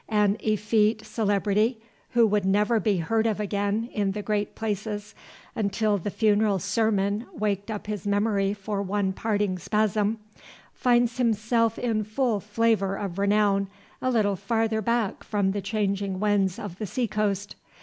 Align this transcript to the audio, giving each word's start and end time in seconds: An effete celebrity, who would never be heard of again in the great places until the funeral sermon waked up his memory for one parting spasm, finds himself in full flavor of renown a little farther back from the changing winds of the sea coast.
An 0.09 0.35
effete 0.39 1.05
celebrity, 1.05 1.79
who 2.13 2.25
would 2.25 2.43
never 2.43 2.79
be 2.79 2.97
heard 2.97 3.27
of 3.27 3.39
again 3.39 3.87
in 3.93 4.13
the 4.13 4.23
great 4.23 4.55
places 4.55 5.13
until 5.55 5.99
the 5.99 6.09
funeral 6.09 6.57
sermon 6.57 7.27
waked 7.33 7.69
up 7.69 7.85
his 7.85 8.07
memory 8.07 8.51
for 8.51 8.81
one 8.81 9.13
parting 9.13 9.59
spasm, 9.59 10.17
finds 10.73 11.17
himself 11.19 11.77
in 11.77 12.03
full 12.03 12.39
flavor 12.39 12.95
of 12.95 13.19
renown 13.19 13.67
a 14.01 14.09
little 14.09 14.35
farther 14.35 14.81
back 14.81 15.23
from 15.23 15.51
the 15.51 15.61
changing 15.61 16.19
winds 16.19 16.57
of 16.57 16.79
the 16.79 16.87
sea 16.87 17.05
coast. 17.07 17.55